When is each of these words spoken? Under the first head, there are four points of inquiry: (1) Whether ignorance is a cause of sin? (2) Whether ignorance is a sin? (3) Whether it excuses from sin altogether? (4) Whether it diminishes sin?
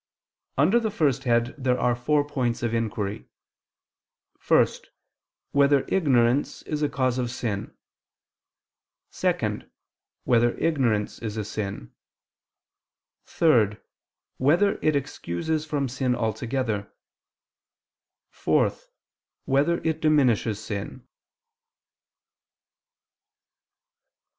Under 0.57 0.79
the 0.79 0.89
first 0.89 1.25
head, 1.25 1.53
there 1.59 1.79
are 1.79 1.95
four 1.95 2.25
points 2.27 2.63
of 2.63 2.73
inquiry: 2.73 3.29
(1) 4.47 4.65
Whether 5.51 5.85
ignorance 5.89 6.63
is 6.63 6.81
a 6.81 6.89
cause 6.89 7.19
of 7.19 7.29
sin? 7.29 7.77
(2) 9.11 9.69
Whether 10.23 10.57
ignorance 10.57 11.19
is 11.19 11.37
a 11.37 11.45
sin? 11.45 11.93
(3) 13.27 13.77
Whether 14.37 14.79
it 14.81 14.95
excuses 14.95 15.67
from 15.67 15.87
sin 15.87 16.15
altogether? 16.15 16.91
(4) 18.31 18.75
Whether 19.45 19.81
it 19.83 20.01
diminishes 20.01 20.59
sin? 20.59 21.07